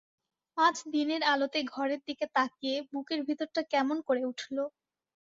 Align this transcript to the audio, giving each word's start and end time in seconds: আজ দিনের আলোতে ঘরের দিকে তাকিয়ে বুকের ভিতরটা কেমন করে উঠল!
আজ 0.57 0.75
দিনের 0.93 1.21
আলোতে 1.31 1.59
ঘরের 1.73 2.01
দিকে 2.07 2.25
তাকিয়ে 2.35 2.77
বুকের 2.91 3.19
ভিতরটা 3.27 3.61
কেমন 3.73 3.97
করে 4.07 4.21
উঠল! 4.25 4.57